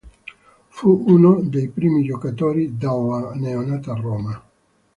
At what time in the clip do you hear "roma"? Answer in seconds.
3.93-4.43